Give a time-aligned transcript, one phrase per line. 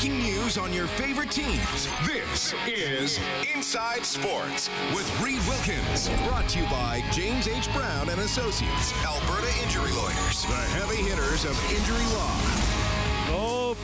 [0.00, 1.86] Breaking news on your favorite teams.
[2.06, 3.20] This is
[3.54, 6.08] Inside Sports with Reid Wilkins.
[6.26, 7.70] Brought to you by James H.
[7.74, 12.69] Brown and Associates, Alberta Injury Lawyers, the heavy hitters of injury law.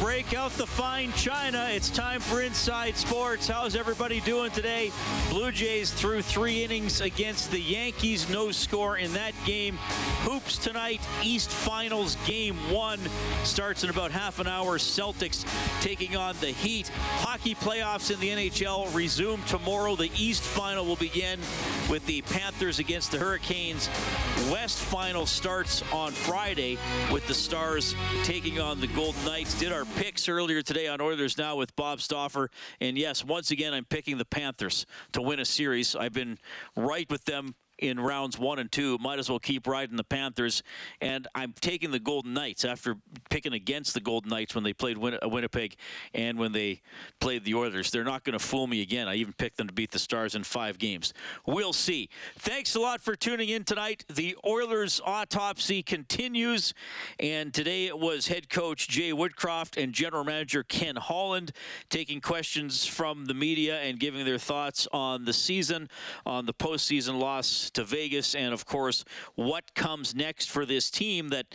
[0.06, 1.68] Break out the fine china.
[1.72, 3.48] It's time for Inside Sports.
[3.48, 4.92] How's everybody doing today?
[5.30, 8.30] Blue Jays threw three innings against the Yankees.
[8.30, 9.76] No score in that game.
[10.22, 11.00] Hoops tonight.
[11.24, 13.00] East Finals Game 1
[13.42, 14.78] starts in about half an hour.
[14.78, 15.44] Celtics
[15.80, 16.86] taking on the Heat.
[17.18, 19.96] Hockey playoffs in the NHL resume tomorrow.
[19.96, 21.40] The East Final will begin
[21.90, 23.88] with the Panthers against the Hurricanes.
[24.52, 26.78] West Final starts on Friday
[27.10, 29.58] with the Stars taking on the Golden Knights.
[29.58, 32.50] Did our picks earlier today on Oilers Now with Bob Stauffer.
[32.82, 35.96] And yes, once again, I'm picking the Panthers to win a series.
[35.96, 36.36] I've been
[36.76, 38.98] right with them in rounds one and two.
[38.98, 40.62] Might as well keep riding the Panthers.
[41.00, 42.96] And I'm taking the Golden Knights after
[43.30, 45.76] picking against the Golden Knights when they played Win- uh, Winnipeg
[46.14, 46.80] and when they
[47.20, 47.90] played the Oilers.
[47.90, 49.08] They're not going to fool me again.
[49.08, 51.12] I even picked them to beat the Stars in five games.
[51.46, 52.08] We'll see.
[52.38, 54.04] Thanks a lot for tuning in tonight.
[54.08, 56.74] The Oilers autopsy continues.
[57.18, 61.52] And today it was head coach Jay Woodcroft and general manager Ken Holland
[61.90, 65.88] taking questions from the media and giving their thoughts on the season,
[66.24, 69.04] on the postseason loss to Vegas, and of course,
[69.34, 71.54] what comes next for this team that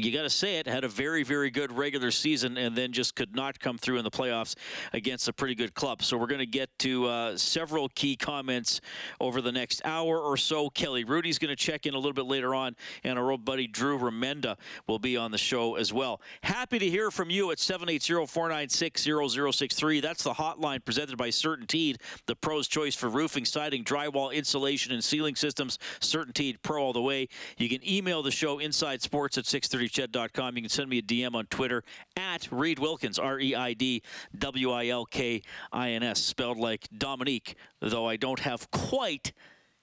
[0.00, 3.14] you got to say it, had a very, very good regular season and then just
[3.14, 4.54] could not come through in the playoffs
[4.92, 6.02] against a pretty good club.
[6.02, 8.80] So we're going to get to uh, several key comments
[9.20, 10.70] over the next hour or so.
[10.70, 13.66] Kelly Rudey's going to check in a little bit later on, and our old buddy
[13.66, 14.56] Drew Remenda
[14.86, 16.20] will be on the show as well.
[16.42, 20.02] Happy to hear from you at 780-496-0063.
[20.02, 25.02] That's the hotline presented by CertainTeed, the pro's choice for roofing, siding, drywall, insulation, and
[25.02, 25.78] ceiling systems.
[26.00, 27.28] CertainTeed Pro all the way.
[27.56, 29.46] You can email the show inside sports at
[29.88, 30.56] 630ched.com.
[30.56, 31.82] You can send me a DM on Twitter
[32.16, 34.02] at Reid Wilkins, R E I D
[34.38, 39.32] W I L K I N S, spelled like Dominique, though I don't have quite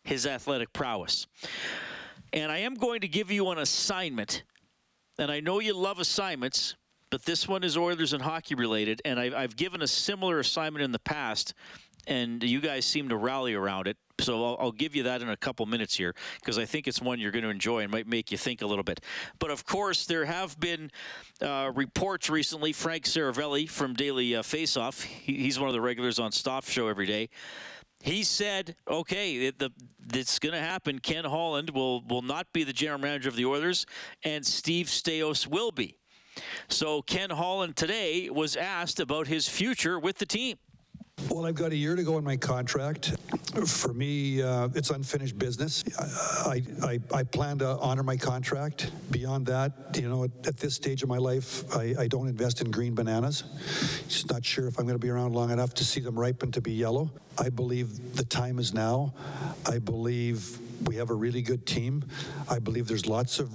[0.03, 1.27] his athletic prowess.
[2.31, 4.43] And I am going to give you an assignment.
[5.17, 6.75] And I know you love assignments,
[7.09, 9.01] but this one is Oilers and hockey related.
[9.05, 11.53] And I've, I've given a similar assignment in the past,
[12.07, 13.97] and you guys seem to rally around it.
[14.19, 17.01] So I'll, I'll give you that in a couple minutes here because I think it's
[17.01, 19.01] one you're going to enjoy and might make you think a little bit.
[19.39, 20.91] But of course, there have been
[21.41, 22.71] uh, reports recently.
[22.71, 26.87] Frank Seravalli from Daily uh, Faceoff, he, he's one of the regulars on Stoff Show
[26.87, 27.29] every day.
[28.01, 29.71] He said, "Okay, it, the,
[30.13, 30.99] it's going to happen.
[30.99, 33.85] Ken Holland will will not be the general manager of the Oilers,
[34.23, 35.97] and Steve Staios will be."
[36.67, 40.57] So Ken Holland today was asked about his future with the team.
[41.35, 43.15] Well, I've got a year to go in my contract.
[43.65, 45.83] For me, uh, it's unfinished business.
[46.45, 48.91] I, I, I plan to honor my contract.
[49.11, 52.61] Beyond that, you know, at, at this stage of my life, I, I don't invest
[52.61, 53.43] in green bananas.
[54.07, 56.51] Just not sure if I'm going to be around long enough to see them ripen
[56.53, 57.11] to be yellow.
[57.37, 59.13] I believe the time is now.
[59.69, 62.03] I believe we have a really good team.
[62.49, 63.49] I believe there's lots of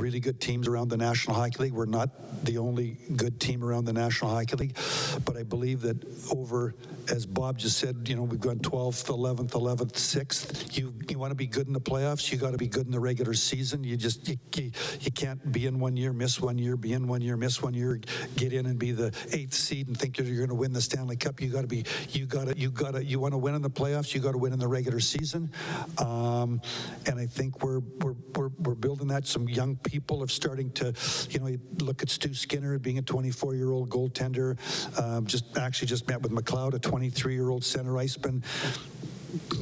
[0.00, 1.72] really good teams around the National Hockey League.
[1.72, 2.10] We're not
[2.44, 4.76] the only good team around the National Hockey League,
[5.24, 5.96] but I believe that
[6.30, 6.74] over,
[7.10, 10.76] as Bob just said, you know, we've gone 12th, 11th, 11th, 6th.
[10.76, 12.92] You you want to be good in the playoffs, you got to be good in
[12.92, 13.84] the regular season.
[13.84, 14.70] You just you, you,
[15.00, 17.74] you can't be in one year, miss one year, be in one year, miss one
[17.74, 18.00] year,
[18.36, 20.80] get in and be the eighth seed and think you're, you're going to win the
[20.80, 21.40] Stanley Cup.
[21.40, 23.62] You got to be you got to you got to you want to win in
[23.62, 25.50] the playoffs, you got to win in the regular season.
[25.98, 26.60] Um,
[27.06, 29.26] and I think we're, we're, we're, we're building that.
[29.26, 30.92] Some young people are starting to,
[31.30, 34.56] you know, look at Stu Skinner being a 24 year old goaltender.
[35.00, 38.42] Um, just actually just met with McLeod, a 23 year old center iceman.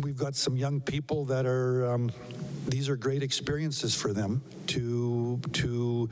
[0.03, 1.93] We've got some young people that are.
[1.93, 2.11] Um,
[2.67, 6.09] these are great experiences for them to to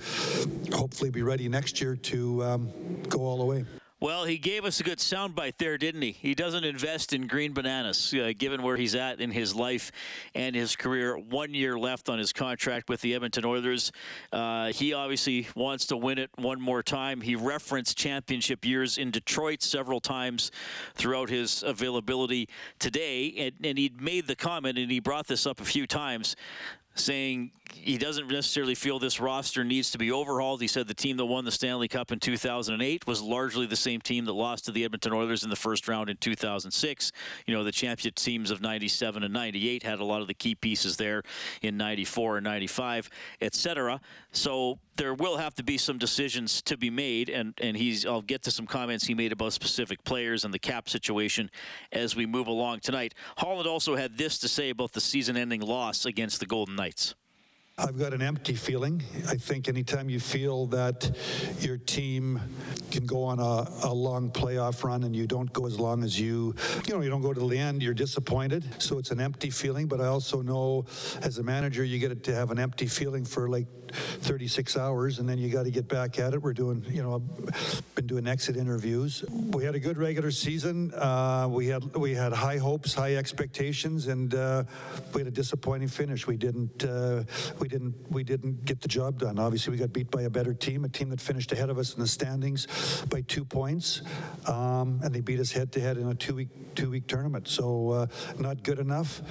[0.73, 2.71] hopefully be ready next year to um,
[3.09, 3.65] go all the way.
[4.03, 6.11] Well, he gave us a good soundbite there, didn't he?
[6.11, 9.93] He doesn't invest in green bananas, uh, given where he's at in his life
[10.35, 11.17] and his career.
[11.17, 13.93] One year left on his contract with the Edmonton Oilers.
[14.33, 17.21] Uh, he obviously wants to win it one more time.
[17.21, 20.51] He referenced championship years in Detroit several times
[20.97, 22.49] throughout his availability
[22.81, 26.35] today, and, and he made the comment, and he brought this up a few times
[26.95, 30.61] saying he doesn't necessarily feel this roster needs to be overhauled.
[30.61, 34.01] He said the team that won the Stanley Cup in 2008 was largely the same
[34.01, 37.13] team that lost to the Edmonton Oilers in the first round in 2006.
[37.47, 40.55] You know, the champion teams of 97 and 98 had a lot of the key
[40.55, 41.23] pieces there
[41.63, 43.11] in 94 and 95,
[43.41, 44.01] etc.
[44.33, 48.23] So there will have to be some decisions to be made, and, and he's I'll
[48.23, 51.51] get to some comments he made about specific players and the cap situation
[51.93, 53.15] as we move along tonight.
[53.37, 57.15] Holland also had this to say about the season-ending loss against the Golden Knights.
[57.79, 59.03] I've got an empty feeling.
[59.29, 61.11] I think anytime you feel that
[61.59, 62.39] your team
[62.91, 66.21] can go on a, a, long playoff run and you don't go as long as
[66.21, 66.55] you,
[66.87, 68.63] you know, you don't go to the end, you're disappointed.
[68.77, 69.87] So it's an empty feeling.
[69.87, 70.85] But I also know
[71.23, 75.29] as a manager, you get to have an empty feeling for like 36 hours and
[75.29, 76.43] then you got to get back at it.
[76.43, 77.21] We're doing, you know,
[77.95, 79.25] been doing exit interviews.
[79.31, 80.93] We had a good regular season.
[80.95, 84.65] Uh, we had we had high hopes, high expectations, and uh,
[85.15, 86.27] we had a disappointing finish.
[86.27, 86.85] We didn't.
[86.85, 87.25] Uh,
[87.59, 89.39] we didn't we didn't get the job done.
[89.39, 91.95] Obviously, we got beat by a better team, a team that finished ahead of us
[91.95, 92.67] in the standings
[93.09, 94.03] by two points,
[94.47, 97.49] um, and they beat us head to head in a two week two week tournament.
[97.49, 98.07] So uh,
[98.39, 99.23] not good enough.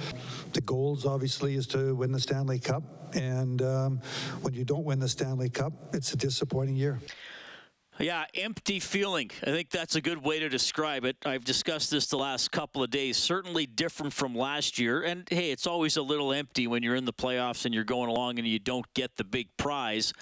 [0.52, 4.00] The goals obviously is to win the Stanley Cup, and um,
[4.40, 6.98] when you don't win the Stanley Cup, it's a disappointing year.
[8.02, 9.30] Yeah, empty feeling.
[9.44, 11.16] I think that's a good way to describe it.
[11.24, 13.16] I've discussed this the last couple of days.
[13.16, 15.02] Certainly different from last year.
[15.02, 18.10] And hey, it's always a little empty when you're in the playoffs and you're going
[18.10, 20.12] along and you don't get the big prize.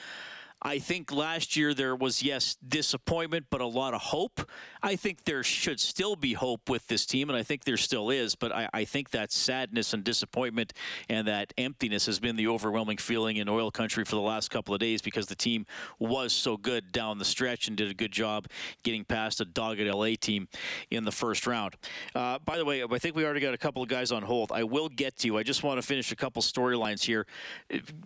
[0.63, 4.43] I think last year there was, yes, disappointment, but a lot of hope.
[4.83, 8.11] I think there should still be hope with this team, and I think there still
[8.11, 10.73] is, but I, I, think that sadness and disappointment
[11.09, 14.75] and that emptiness has been the overwhelming feeling in oil country for the last couple
[14.75, 15.67] of days because the team
[15.99, 18.47] was so good down the stretch and did a good job
[18.83, 20.49] getting past a dogged LA team
[20.91, 21.75] in the first round.
[22.15, 24.53] Uh, by the way, I think we already got a couple of guys on hold.
[24.53, 25.39] I will get to you.
[25.39, 27.27] I just want to finish a couple storylines here.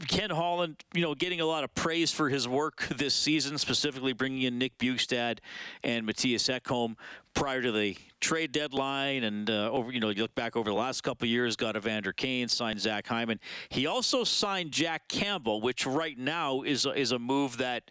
[0.09, 3.58] Ken Holland, you know, getting a lot of praise for his his work this season,
[3.58, 5.38] specifically bringing in Nick Bjugstad
[5.82, 6.96] and Mattias Ekholm
[7.32, 10.76] prior to the trade deadline, and uh, over you know you look back over the
[10.76, 13.41] last couple years, got Evander Kane, signed Zach Hyman.
[13.70, 17.91] He also signed Jack Campbell, which right now is is a move that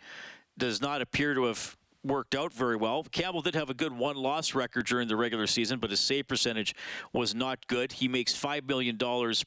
[0.58, 3.04] does not appear to have worked out very well.
[3.12, 6.28] Campbell did have a good one loss record during the regular season, but his save
[6.28, 6.76] percentage
[7.14, 7.92] was not good.
[7.94, 8.98] He makes $5 million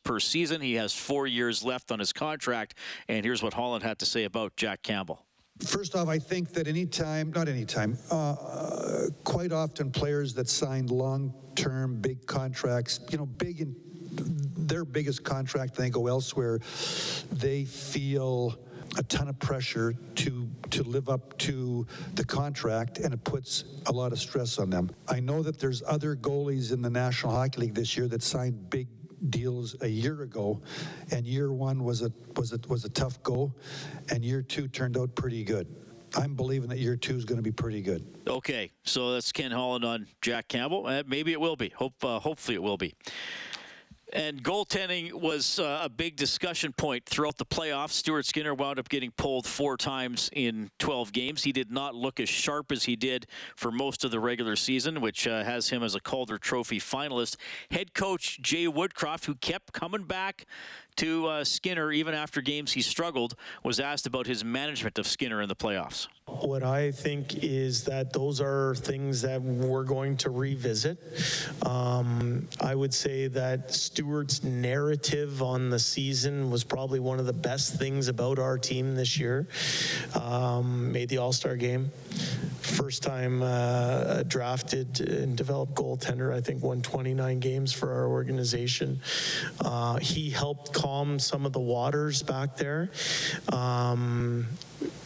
[0.03, 0.61] per season.
[0.61, 2.75] He has four years left on his contract.
[3.09, 5.25] And here's what Holland had to say about Jack Campbell.
[5.65, 11.33] First off, I think that anytime, not anytime, uh, quite often players that signed long
[11.55, 13.75] term big contracts, you know, big in
[14.57, 16.61] their biggest contract, they go elsewhere,
[17.33, 18.59] they feel
[18.97, 23.93] a ton of pressure to to live up to the contract, and it puts a
[23.93, 24.91] lot of stress on them.
[25.09, 28.71] I know that there's other goalies in the National Hockey League this year that signed
[28.71, 28.89] big
[29.31, 30.61] deals a year ago,
[31.11, 33.53] and year one was a was a was a tough go,
[34.11, 35.67] and year two turned out pretty good.
[36.17, 38.05] I'm believing that year two is going to be pretty good.
[38.27, 40.87] Okay, so that's Ken Holland on Jack Campbell.
[40.87, 41.71] Uh, maybe it will be.
[41.71, 42.95] Hope uh, hopefully it will be.
[44.13, 47.91] And goaltending was uh, a big discussion point throughout the playoffs.
[47.91, 51.43] Stuart Skinner wound up getting pulled four times in 12 games.
[51.43, 55.01] He did not look as sharp as he did for most of the regular season,
[55.01, 57.37] which uh, has him as a Calder Trophy finalist.
[57.73, 60.47] Head coach Jay Woodcroft, who kept coming back
[60.97, 65.43] to uh, Skinner even after games he struggled, was asked about his management of Skinner
[65.43, 66.09] in the playoffs.
[66.27, 70.99] What I think is that those are things that we're going to revisit.
[71.65, 77.33] Um, I would say that Stuart's narrative on the season was probably one of the
[77.33, 79.47] best things about our team this year.
[80.21, 81.93] Um, made the All Star game.
[82.61, 89.01] First time uh, drafted and developed goaltender, I think won 29 games for our organization.
[89.61, 92.89] Uh, he helped calm some of the waters back there.
[93.53, 94.47] Um,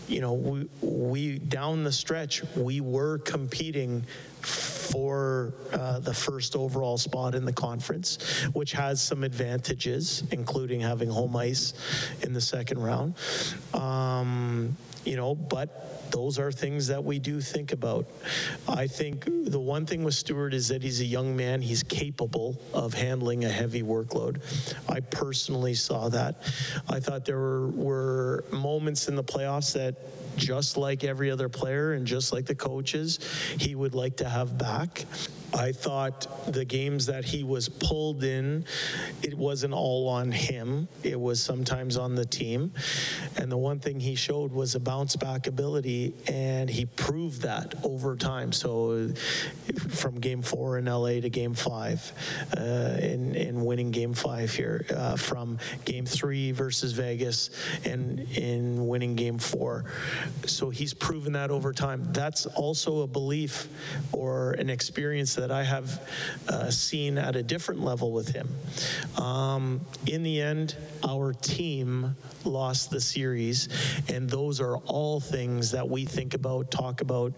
[0.09, 4.05] you know, we, we, down the stretch, we were competing
[4.43, 8.19] for uh, the first overall spot in the conference,
[8.53, 11.73] which has some advantages, including having home ice
[12.23, 13.15] in the second round.
[13.73, 18.07] Um, you know, but those are things that we do think about.
[18.69, 21.63] I think the one thing with Stuart is that he's a young man.
[21.63, 24.41] He's capable of handling a heavy workload.
[24.89, 26.43] I personally saw that.
[26.89, 29.97] I thought there were, were moments in the playoffs that
[30.37, 33.19] just like every other player and just like the coaches,
[33.59, 35.05] he would like to have back.
[35.55, 38.65] I thought the games that he was pulled in,
[39.23, 40.89] it wasn't all on him.
[41.03, 42.73] It was sometimes on the team.
[43.37, 47.75] And the one thing he showed was a bounce back ability, and he proved that
[47.85, 48.53] over time.
[48.53, 49.11] So
[49.89, 52.13] from game four in LA to game five,
[52.57, 57.51] uh, in, in winning game five here, uh, from game three versus Vegas
[57.85, 59.87] and in winning game four.
[60.45, 62.07] So he's proven that over time.
[62.13, 63.67] That's also a belief
[64.13, 66.07] or an experience that I have
[66.49, 68.47] uh, seen at a different level with him.
[69.17, 72.15] Um, in the end, our team
[72.45, 73.69] lost the series,
[74.09, 77.33] and those are all things that we think about, talk about,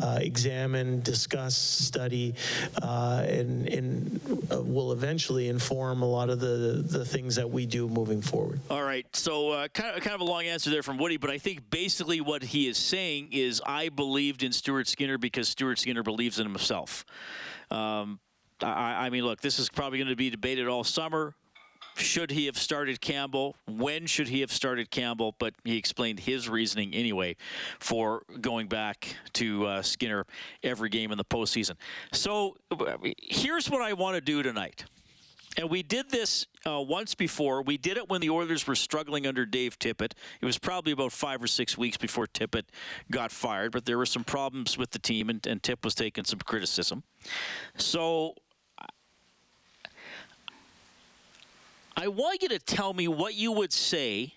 [0.00, 2.34] uh, examine, discuss, study,
[2.82, 4.20] uh, and, and
[4.52, 8.60] uh, will eventually inform a lot of the, the things that we do moving forward.
[8.70, 9.06] All right.
[9.12, 11.70] So, uh, kind, of, kind of a long answer there from Woody, but I think
[11.70, 16.38] basically what he is saying is I believed in Stuart Skinner because Stuart Skinner believes
[16.38, 17.04] in himself.
[17.70, 18.20] Um,
[18.62, 21.34] I, I mean, look, this is probably going to be debated all summer.
[21.96, 23.56] Should he have started Campbell?
[23.66, 25.34] When should he have started Campbell?
[25.38, 27.36] But he explained his reasoning anyway
[27.80, 30.24] for going back to uh, Skinner
[30.62, 31.74] every game in the postseason.
[32.12, 32.56] So
[33.20, 34.84] here's what I want to do tonight.
[35.58, 37.62] And we did this uh, once before.
[37.62, 40.12] We did it when the Oilers were struggling under Dave Tippett.
[40.40, 42.66] It was probably about five or six weeks before Tippett
[43.10, 46.22] got fired, but there were some problems with the team, and, and Tip was taking
[46.22, 47.02] some criticism.
[47.76, 48.36] So
[51.96, 54.34] I want you to tell me what you would say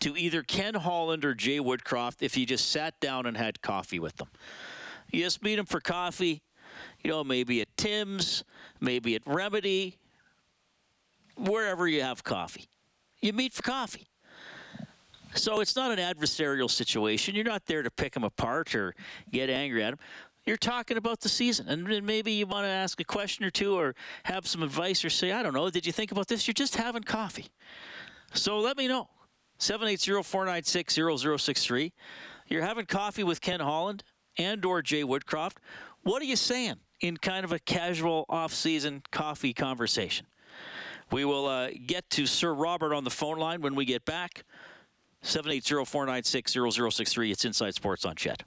[0.00, 4.00] to either Ken Holland or Jay Woodcroft if you just sat down and had coffee
[4.00, 4.30] with them.
[5.12, 6.42] You just meet them for coffee,
[7.04, 8.44] you know, maybe at Tim's,
[8.80, 9.98] maybe at Remedy,
[11.36, 12.68] wherever you have coffee.
[13.20, 14.06] You meet for coffee.
[15.34, 17.34] So it's not an adversarial situation.
[17.34, 18.94] You're not there to pick them apart or
[19.30, 19.98] get angry at them
[20.44, 23.78] you're talking about the season, and maybe you want to ask a question or two,
[23.78, 26.46] or have some advice, or say, I don't know, did you think about this?
[26.46, 27.48] You're just having coffee.
[28.34, 29.08] So let me know.
[29.60, 31.92] 780-496-0063.
[32.48, 34.02] You're having coffee with Ken Holland
[34.36, 35.58] and or Jay Woodcroft.
[36.02, 40.26] What are you saying in kind of a casual off-season coffee conversation?
[41.10, 44.44] We will uh, get to Sir Robert on the phone line when we get back.
[45.24, 47.30] 780-496-0063.
[47.30, 48.44] It's Inside Sports on CHED.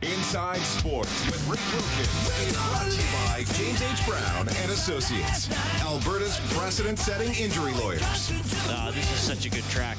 [0.00, 2.28] Inside Sports with Rick Wilkins.
[2.54, 4.06] Brought to you by James H.
[4.06, 5.50] Brown and Associates,
[5.82, 8.30] Alberta's precedent-setting injury lawyers.
[8.68, 9.98] Uh, this is such a good track.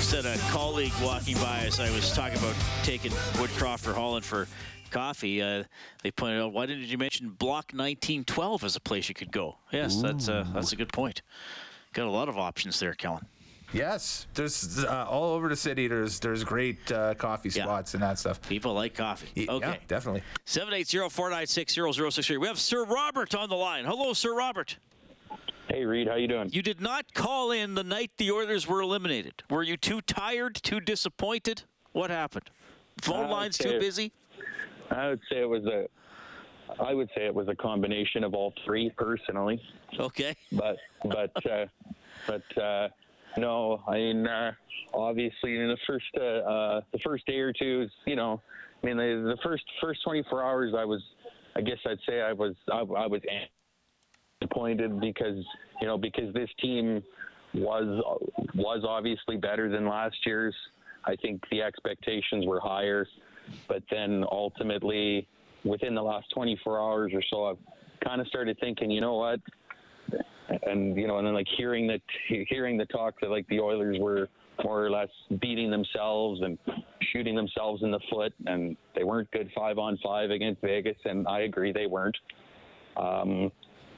[0.00, 4.46] Said a colleague walking by as I was talking about taking Woodcroft or Holland for
[4.90, 5.42] coffee.
[5.42, 5.64] Uh,
[6.02, 9.56] they pointed out, why didn't you mention Block 1912 as a place you could go?
[9.72, 10.02] Yes, Ooh.
[10.02, 11.22] that's uh, that's a good point.
[11.92, 13.26] Got a lot of options there, Kellen.
[13.72, 15.88] Yes, there's uh, all over the city.
[15.88, 17.96] There's there's great uh, coffee spots yeah.
[17.96, 18.46] and that stuff.
[18.48, 19.48] People like coffee.
[19.48, 20.22] Okay, yeah, definitely.
[20.44, 22.36] Seven eight zero four nine six zero zero six three.
[22.36, 23.84] We have Sir Robert on the line.
[23.84, 24.76] Hello, Sir Robert.
[25.72, 26.50] Hey Reid, how you doing?
[26.52, 29.42] You did not call in the night the Oilers were eliminated.
[29.48, 31.62] Were you too tired, too disappointed?
[31.92, 32.50] What happened?
[33.00, 34.12] Phone lines too busy?
[34.90, 35.88] I would say it was a.
[36.78, 39.62] I would say it was a combination of all three, personally.
[39.98, 40.36] Okay.
[40.52, 41.66] But but uh,
[42.26, 42.62] but.
[42.62, 42.88] Uh,
[43.38, 44.52] no, I mean, uh,
[44.92, 48.42] obviously, in the first uh, uh, the first day or two, you know,
[48.82, 51.00] I mean, the, the first first 24 hours, I was,
[51.56, 53.22] I guess I'd say I was I, I was
[54.42, 55.44] disappointed because
[55.80, 57.02] you know because this team
[57.54, 58.02] was
[58.54, 60.54] was obviously better than last year's.
[61.04, 63.06] I think the expectations were higher,
[63.68, 65.26] but then ultimately,
[65.64, 67.58] within the last 24 hours or so, I've
[68.04, 69.40] kind of started thinking, you know what,
[70.64, 72.00] and you know, and then like hearing that,
[72.48, 74.28] hearing the talk that like the Oilers were
[74.62, 75.08] more or less
[75.40, 76.56] beating themselves and
[77.12, 81.26] shooting themselves in the foot, and they weren't good five on five against Vegas, and
[81.26, 82.16] I agree they weren't.
[82.96, 83.50] Um,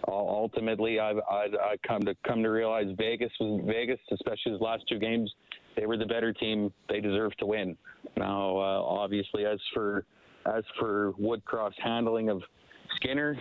[0.09, 4.85] ultimately, I've, I've, I've come to come to realize Vegas was Vegas, especially his last
[4.89, 5.33] two games.
[5.77, 6.73] They were the better team.
[6.89, 7.77] They deserve to win.
[8.17, 10.05] Now, uh, obviously, as for
[10.47, 12.43] as for Woodcroft's handling of
[12.97, 13.37] Skinner,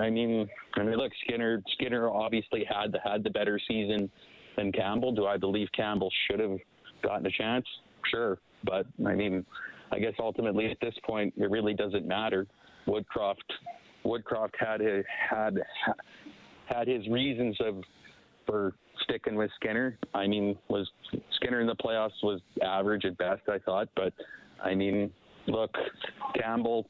[0.00, 1.62] I mean, I mean, look, Skinner.
[1.72, 4.10] Skinner obviously had the had the better season
[4.56, 5.12] than Campbell.
[5.12, 6.58] Do I believe Campbell should have
[7.02, 7.66] gotten a chance,
[8.10, 8.38] sure.
[8.64, 9.44] But I mean,
[9.92, 12.46] I guess ultimately at this point, it really doesn't matter.
[12.86, 13.36] Woodcroft,
[14.06, 15.58] Woodcroft had his, had
[16.66, 17.82] had his reasons of
[18.46, 19.98] for sticking with Skinner.
[20.14, 20.88] I mean, was
[21.36, 23.88] Skinner in the playoffs was average at best, I thought.
[23.96, 24.12] But
[24.62, 25.12] I mean,
[25.46, 25.74] look,
[26.34, 26.86] Campbell.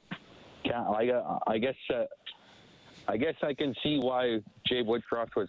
[0.66, 1.12] I,
[1.46, 2.04] I guess uh,
[3.06, 5.48] I guess I can see why Jay Woodcroft was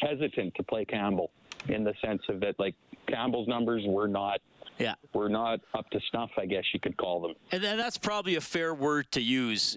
[0.00, 1.30] hesitant to play Campbell
[1.68, 2.74] in the sense of that, like
[3.08, 4.40] Campbell's numbers were not
[4.78, 4.94] yeah.
[5.12, 6.30] were not up to snuff.
[6.36, 7.34] I guess you could call them.
[7.50, 9.76] And that's probably a fair word to use.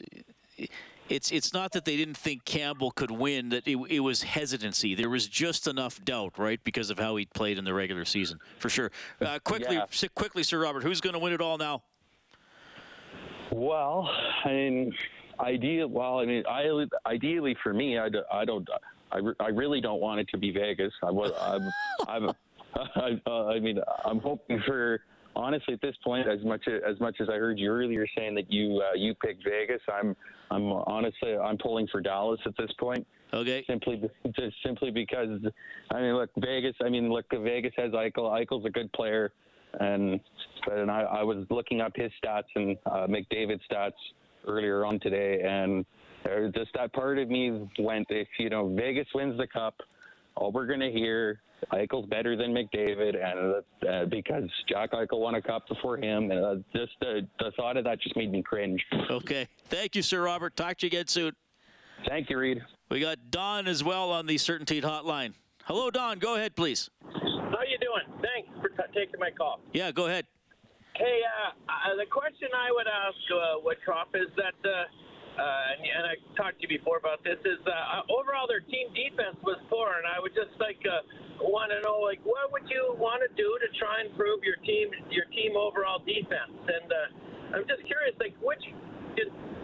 [1.10, 4.94] It's it's not that they didn't think Campbell could win; that it, it was hesitancy.
[4.94, 8.40] There was just enough doubt, right, because of how he played in the regular season,
[8.60, 8.92] for sure.
[9.20, 9.86] Uh, quickly, Yeah.
[10.14, 11.82] quickly, Sir Robert, who's going to win it all now?
[13.52, 14.08] Well,
[14.46, 14.94] I mean,
[15.40, 15.88] ideal.
[15.88, 18.68] Well, I mean, I, ideally for me, I, I don't.
[19.12, 20.94] I, re- I really don't want it to be Vegas.
[21.02, 21.32] I was.
[21.42, 21.70] I'm.
[22.08, 22.36] I'm
[22.96, 25.02] I, uh, I mean, I'm hoping for.
[25.36, 28.52] Honestly, at this point, as much as much as I heard you earlier saying that
[28.52, 30.16] you uh, you picked Vegas, I'm
[30.52, 33.06] I'm honestly I'm pulling for Dallas at this point.
[33.34, 33.64] Okay.
[33.68, 34.02] Simply,
[34.36, 35.40] just simply because,
[35.92, 36.76] I mean, look, Vegas.
[36.84, 38.32] I mean, look, Vegas has Eichel.
[38.32, 39.32] Eichel's a good player,
[39.80, 40.20] and
[40.72, 43.92] and I, I was looking up his stats and uh, McDavid's stats
[44.48, 45.86] earlier on today, and
[46.56, 49.76] just that part of me went, if you know Vegas wins the cup,
[50.36, 51.42] all we're gonna hear.
[51.72, 56.44] Eichel's better than McDavid, and uh, because Jack Eichel won a cup before him, and
[56.44, 58.84] uh, just uh, the thought of that just made me cringe.
[59.10, 59.48] Okay.
[59.66, 60.56] Thank you, Sir Robert.
[60.56, 61.34] Talk to you again soon.
[62.08, 62.62] Thank you, Reid.
[62.90, 65.34] We got Don as well on the CertainTeed Hotline.
[65.66, 66.18] Hello, Don.
[66.18, 66.90] Go ahead, please.
[67.04, 68.22] How you doing?
[68.22, 69.60] Thanks for t- taking my call.
[69.74, 70.26] Yeah, go ahead.
[70.96, 74.56] Hey, uh, uh, the question I would ask uh, Woodcroft is that,
[75.40, 78.64] uh, uh, and, and I talked to you before about this, is uh, overall their
[78.64, 81.02] team defense was poor, and I would just like uh,
[81.40, 84.60] want to know, like, what would you want to do to try and improve your
[84.68, 86.52] team, your team overall defense?
[86.52, 88.62] And uh, I'm just curious, like, which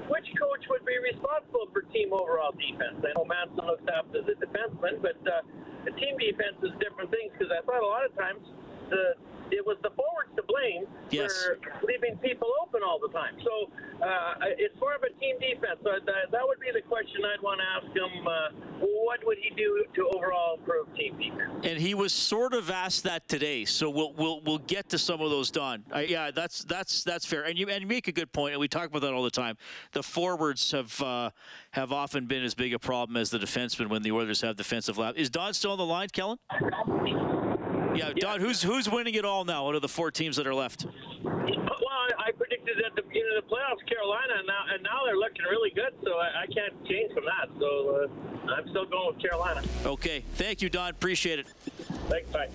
[0.05, 3.01] which coach would be responsible for team overall defense?
[3.01, 5.41] I know Manson looks after the defenseman, but uh,
[5.81, 8.45] the team defense is different things because I thought a lot of times
[8.89, 9.13] the
[9.51, 11.31] it was the forwards to blame Yes.
[11.45, 13.35] for leaving people open all the time.
[13.43, 13.69] So
[14.03, 15.77] uh, it's more of a team defense.
[15.83, 18.27] So that, that would be the question I'd want to ask him.
[18.27, 21.61] Uh, what would he do to overall improve team defense?
[21.63, 25.21] And he was sort of asked that today, so we'll we'll we'll get to some
[25.21, 25.83] of those, Don.
[25.93, 28.59] Uh, yeah, that's that's that's fair, and you and you make a good point, and
[28.59, 29.57] we talk about that all the time.
[29.91, 31.29] The forwards have uh,
[31.71, 34.97] have often been as big a problem as the defensemen when the Oilers have defensive
[34.97, 35.13] lap.
[35.17, 36.39] Is Don still on the line, Kellen?
[37.95, 38.39] Yeah, Don.
[38.39, 40.85] Who's who's winning it all now out of the four teams that are left?
[42.65, 45.69] Predicted at the beginning of the playoffs Carolina, and now, and now they're looking really
[45.71, 45.93] good.
[46.03, 47.49] So I, I can't change from that.
[47.59, 48.09] So
[48.47, 49.61] uh, I'm still going with Carolina.
[49.85, 50.89] Okay, thank you, Don.
[50.89, 51.47] Appreciate it.
[52.09, 52.49] Thanks, bye.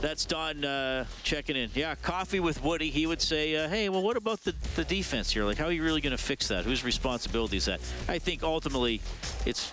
[0.00, 1.70] That's Don uh, checking in.
[1.74, 2.90] Yeah, coffee with Woody.
[2.90, 5.44] He would say, uh, "Hey, well, what about the, the defense here?
[5.44, 6.64] Like, how are you really going to fix that?
[6.64, 9.00] Whose responsibility is that?" I think ultimately,
[9.46, 9.70] it's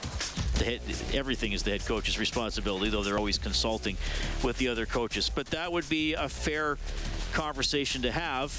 [0.59, 0.81] the head.
[1.13, 3.97] Everything is the head coach's responsibility, though they're always consulting
[4.43, 5.29] with the other coaches.
[5.33, 6.77] But that would be a fair
[7.31, 8.51] conversation to have.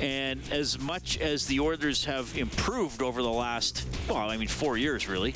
[0.00, 4.78] And as much as the Oilers have improved over the last, well, I mean, four
[4.78, 5.34] years really,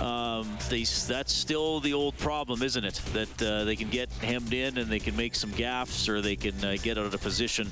[0.00, 3.00] um, they, that's still the old problem, isn't it?
[3.12, 6.34] That uh, they can get hemmed in and they can make some gaffes, or they
[6.34, 7.70] can uh, get out of position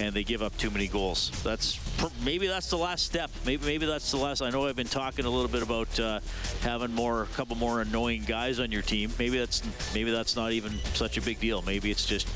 [0.00, 1.30] and they give up too many goals.
[1.42, 1.78] That's
[2.24, 3.30] maybe that's the last step.
[3.44, 4.42] Maybe maybe that's the last.
[4.42, 6.20] I know I've been talking a little bit about uh,
[6.62, 9.10] having more, a couple more annoying guys on your team.
[9.18, 11.62] Maybe that's maybe that's not even such a big deal.
[11.62, 12.26] Maybe it's just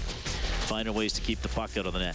[0.70, 2.14] finding ways to keep the puck out of the net.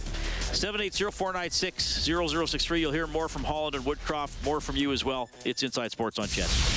[0.52, 2.80] 780-496-0063.
[2.80, 5.28] You'll hear more from Holland and Woodcroft, more from you as well.
[5.44, 6.75] It's Inside Sports on CHED.